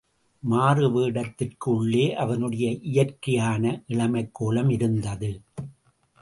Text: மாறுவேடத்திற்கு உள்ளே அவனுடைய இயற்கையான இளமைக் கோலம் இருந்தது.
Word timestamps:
மாறுவேடத்திற்கு 0.49 1.65
உள்ளே 1.65 2.15
அவனுடைய 2.15 2.71
இயற்கையான 2.71 3.83
இளமைக் 3.87 4.33
கோலம் 4.33 4.69
இருந்தது. 4.69 5.41